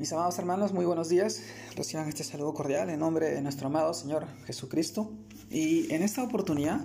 [0.00, 1.42] Mis amados hermanos, muy buenos días.
[1.76, 5.12] Reciban este saludo cordial en nombre de nuestro amado Señor Jesucristo.
[5.50, 6.80] Y en esta oportunidad,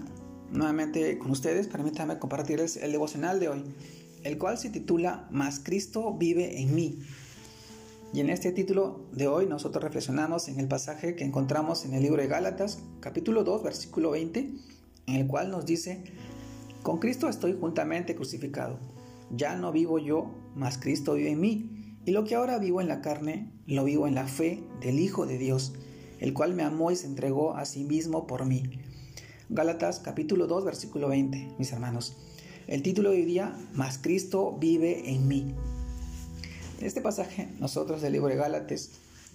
[0.51, 3.63] nuevamente con ustedes, permítanme compartirles el devocional de hoy,
[4.25, 6.99] el cual se titula Más Cristo vive en mí.
[8.11, 12.03] Y en este título de hoy nosotros reflexionamos en el pasaje que encontramos en el
[12.03, 14.39] libro de Gálatas, capítulo 2, versículo 20,
[15.07, 16.03] en el cual nos dice,
[16.83, 18.77] con Cristo estoy juntamente crucificado.
[19.31, 21.74] Ya no vivo yo, mas Cristo vive en mí.
[22.05, 25.25] Y lo que ahora vivo en la carne, lo vivo en la fe del Hijo
[25.25, 25.73] de Dios,
[26.19, 28.61] el cual me amó y se entregó a sí mismo por mí.
[29.49, 32.15] Gálatas capítulo 2 versículo 20, mis hermanos.
[32.67, 35.55] El título de hoy día, Más Cristo vive en mí.
[36.79, 38.91] En este pasaje, nosotros del libro de Gálatas,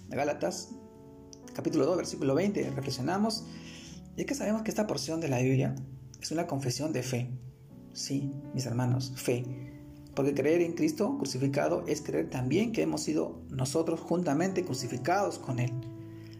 [0.07, 0.69] Gálatas
[1.53, 3.43] capítulo 2 versículo 20, reflexionamos,
[4.15, 5.75] y es que sabemos que esta porción de la Biblia
[6.21, 7.31] es una confesión de fe.
[7.91, 9.43] Sí, mis hermanos, fe
[10.15, 15.59] porque creer en Cristo crucificado es creer también que hemos sido nosotros juntamente crucificados con
[15.59, 15.71] Él,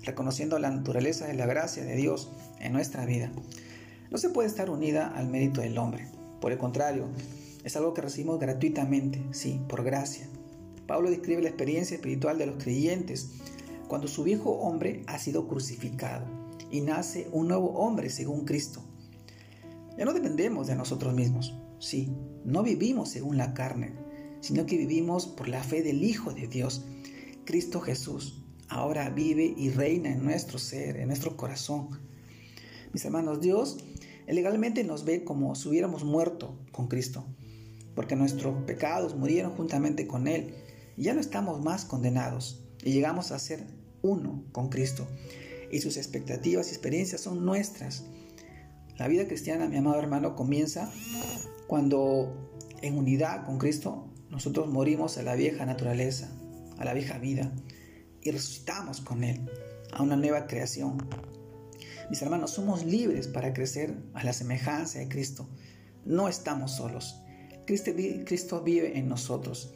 [0.03, 3.31] reconociendo la naturaleza de la gracia de Dios en nuestra vida.
[4.09, 6.08] No se puede estar unida al mérito del hombre.
[6.42, 7.08] Por el contrario,
[7.64, 10.27] es algo que recibimos gratuitamente, sí, por gracia.
[10.88, 13.31] Pablo describe la experiencia espiritual de los creyentes
[13.88, 16.25] cuando su viejo hombre ha sido crucificado
[16.72, 18.81] y nace un nuevo hombre según Cristo.
[19.97, 21.53] Ya no dependemos de nosotros mismos.
[21.81, 22.13] Sí,
[22.45, 23.95] no vivimos según la carne,
[24.39, 26.85] sino que vivimos por la fe del Hijo de Dios,
[27.43, 28.43] Cristo Jesús.
[28.69, 31.89] Ahora vive y reina en nuestro ser, en nuestro corazón.
[32.93, 33.79] Mis hermanos, Dios
[34.27, 37.25] legalmente nos ve como si hubiéramos muerto con Cristo,
[37.95, 40.53] porque nuestros pecados murieron juntamente con Él
[40.97, 43.65] y ya no estamos más condenados y llegamos a ser
[44.03, 45.07] uno con Cristo.
[45.71, 48.03] Y sus expectativas y experiencias son nuestras.
[48.99, 50.91] La vida cristiana, mi amado hermano, comienza
[51.72, 56.30] cuando en unidad con Cristo nosotros morimos a la vieja naturaleza,
[56.77, 57.50] a la vieja vida
[58.22, 59.50] y resucitamos con Él
[59.94, 60.97] a una nueva creación.
[62.09, 65.48] Mis hermanos, somos libres para crecer a la semejanza de Cristo.
[66.04, 67.21] No estamos solos.
[67.65, 69.73] Cristo, vive en nosotros.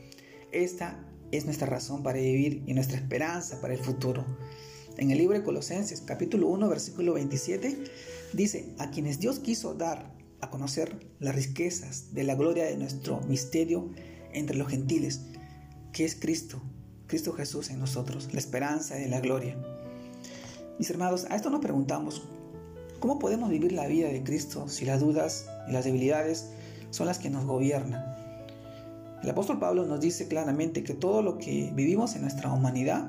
[0.51, 1.01] Esta
[1.31, 4.25] es nuestra razón para vivir y nuestra esperanza para el futuro.
[4.97, 7.85] En el libro de Colosenses, capítulo 1, versículo 27,
[8.33, 13.21] dice, a quienes Dios quiso dar a conocer las riquezas de la gloria de nuestro
[13.21, 13.89] misterio
[14.33, 15.21] entre los gentiles,
[15.91, 16.61] que es Cristo,
[17.07, 19.57] Cristo Jesús en nosotros, la esperanza de la gloria.
[20.77, 22.23] Mis hermanos, a esto nos preguntamos,
[22.99, 26.49] ¿cómo podemos vivir la vida de Cristo si las dudas y las debilidades
[26.89, 28.03] son las que nos gobiernan?
[29.23, 33.07] El apóstol Pablo nos dice claramente que todo lo que vivimos en nuestra humanidad,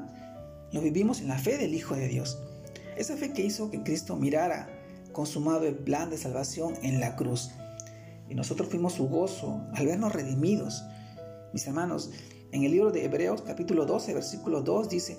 [0.73, 2.39] lo vivimos en la fe del Hijo de Dios.
[2.97, 4.76] Esa fe que hizo que Cristo mirara
[5.17, 7.49] consumado el plan de salvación en la cruz.
[8.29, 10.85] Y nosotros fuimos su gozo al vernos redimidos.
[11.55, 12.11] Mis hermanos,
[12.53, 15.17] en el libro de Hebreos capítulo 12, versículo 2 dice,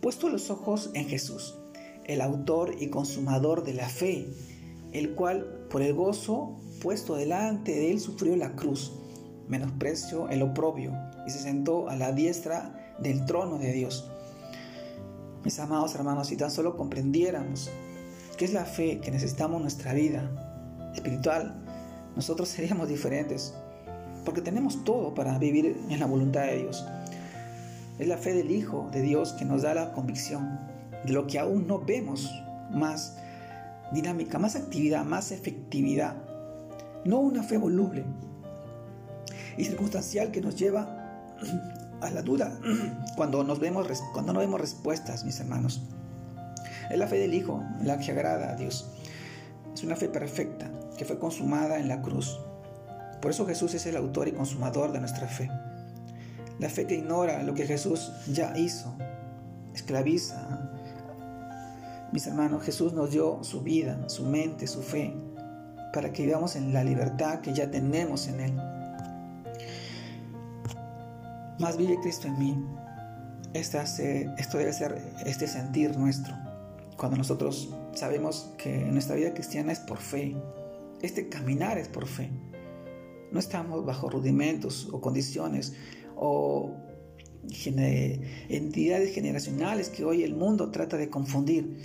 [0.00, 1.58] puesto los ojos en Jesús,
[2.06, 4.30] el autor y consumador de la fe,
[4.92, 8.94] el cual por el gozo puesto delante de él sufrió la cruz,
[9.46, 10.94] menosprecio el oprobio
[11.26, 14.08] y se sentó a la diestra del trono de Dios.
[15.44, 17.68] Mis amados hermanos, si tan solo comprendiéramos
[18.36, 20.30] ¿Qué es la fe que necesitamos en nuestra vida
[20.94, 21.54] espiritual?
[22.16, 23.54] Nosotros seríamos diferentes,
[24.24, 26.84] porque tenemos todo para vivir en la voluntad de Dios.
[27.98, 30.58] Es la fe del Hijo de Dios que nos da la convicción
[31.04, 32.32] de lo que aún no vemos,
[32.70, 33.18] más
[33.92, 36.16] dinámica, más actividad, más efectividad.
[37.04, 38.04] No una fe voluble
[39.58, 41.28] y circunstancial que nos lleva
[42.00, 42.58] a la duda
[43.16, 45.82] cuando no vemos respuestas, mis hermanos.
[46.92, 48.86] Es la fe del Hijo, la que agrada a Dios.
[49.72, 52.38] Es una fe perfecta que fue consumada en la cruz.
[53.22, 55.50] Por eso Jesús es el autor y consumador de nuestra fe.
[56.58, 58.94] La fe que ignora lo que Jesús ya hizo,
[59.74, 60.68] esclaviza.
[62.12, 65.16] Mis hermanos, Jesús nos dio su vida, su mente, su fe,
[65.94, 68.54] para que vivamos en la libertad que ya tenemos en Él.
[71.58, 72.66] Más vive Cristo en mí.
[73.54, 76.41] esto debe ser este sentir nuestro
[77.02, 80.36] cuando nosotros sabemos que nuestra vida cristiana es por fe,
[81.00, 82.30] este caminar es por fe.
[83.32, 85.72] No estamos bajo rudimentos o condiciones
[86.14, 86.76] o
[88.48, 91.76] entidades generacionales que hoy el mundo trata de confundir.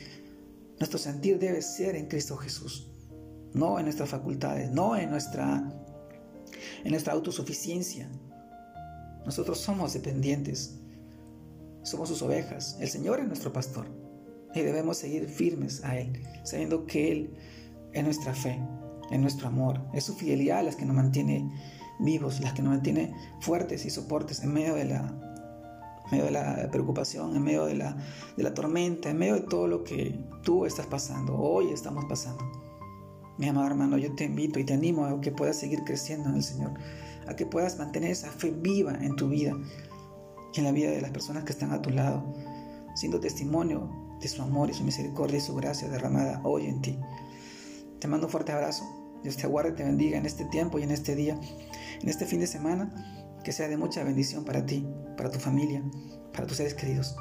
[0.78, 2.92] Nuestro sentir debe ser en Cristo Jesús,
[3.56, 5.68] no en nuestras facultades, no en nuestra,
[6.84, 8.08] en nuestra autosuficiencia.
[9.26, 10.78] Nosotros somos dependientes,
[11.82, 14.06] somos sus ovejas, el Señor es nuestro pastor
[14.58, 17.38] y debemos seguir firmes a Él, sabiendo que Él
[17.94, 18.60] es nuestra fe,
[19.12, 21.50] es nuestro amor, es su fidelidad las que nos mantiene
[22.00, 25.00] vivos, las que nos mantiene fuertes y soportes en medio de la,
[26.06, 27.98] en medio de la preocupación, en medio de la,
[28.36, 32.44] de la tormenta, en medio de todo lo que tú estás pasando, hoy estamos pasando.
[33.38, 36.36] Mi amado hermano, yo te invito y te animo a que puedas seguir creciendo en
[36.36, 36.74] el Señor,
[37.28, 39.56] a que puedas mantener esa fe viva en tu vida
[40.56, 42.24] en la vida de las personas que están a tu lado,
[42.96, 47.00] siendo testimonio de su amor y su misericordia y su gracia derramada hoy en ti.
[48.00, 48.84] Te mando un fuerte abrazo.
[49.24, 51.40] Dios te aguarde y te bendiga en este tiempo y en este día,
[52.02, 55.84] en este fin de semana, que sea de mucha bendición para ti, para tu familia,
[56.34, 57.16] para tus seres queridos.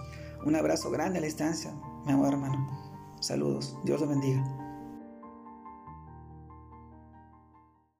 [0.44, 1.72] Un abrazo grande a la distancia,
[2.04, 3.16] mi amado hermano.
[3.20, 3.78] Saludos.
[3.84, 4.65] Dios lo bendiga.